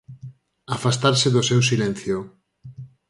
Afastarse 0.75 1.27
do 1.35 1.41
seu 1.49 1.59
silencio. 1.69 2.17